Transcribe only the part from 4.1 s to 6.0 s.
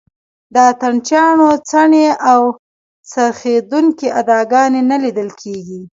اداګانې نه لیدل کېږي.